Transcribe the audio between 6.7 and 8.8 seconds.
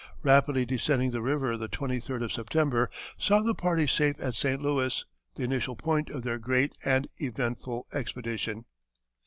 and eventful expedition.